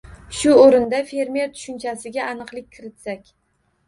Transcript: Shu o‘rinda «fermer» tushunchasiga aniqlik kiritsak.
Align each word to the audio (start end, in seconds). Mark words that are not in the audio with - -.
Shu 0.35 0.51
o‘rinda 0.59 1.01
«fermer» 1.09 1.51
tushunchasiga 1.57 2.23
aniqlik 2.31 2.73
kiritsak. 2.79 3.31